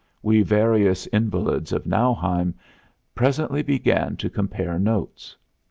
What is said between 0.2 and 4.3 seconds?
We various invalids of Nauheim presently began